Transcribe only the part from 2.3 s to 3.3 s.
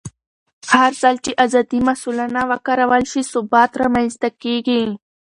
وکارول شي،